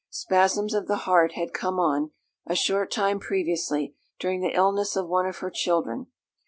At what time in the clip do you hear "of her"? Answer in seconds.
5.27-5.51